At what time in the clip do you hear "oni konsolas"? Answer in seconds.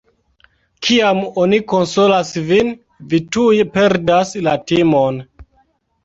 1.41-2.31